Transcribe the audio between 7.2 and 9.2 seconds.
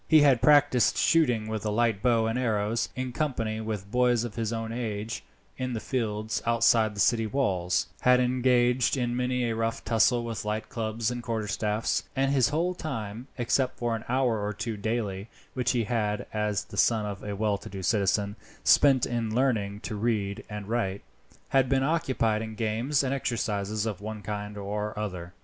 walls; had engaged in